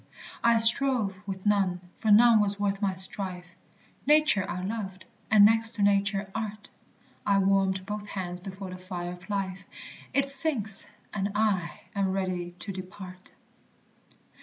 I 0.43 0.57
strove 0.57 1.19
with 1.27 1.45
none, 1.45 1.79
for 1.97 2.09
none 2.09 2.39
was 2.39 2.59
worth 2.59 2.81
my 2.81 2.95
strife; 2.95 3.53
Nature 4.07 4.49
I 4.49 4.63
loved, 4.65 5.05
and 5.29 5.45
next 5.45 5.75
to 5.75 5.83
Nature, 5.83 6.31
Art; 6.33 6.71
I 7.23 7.37
warmed 7.37 7.85
both 7.85 8.07
hands 8.07 8.39
before 8.39 8.71
the 8.71 8.77
fire 8.79 9.11
of 9.11 9.29
life, 9.29 9.65
It 10.11 10.31
sinks, 10.31 10.87
and 11.13 11.29
I 11.35 11.81
am 11.93 12.11
ready 12.13 12.55
to 12.61 12.71
depart. 12.71 13.33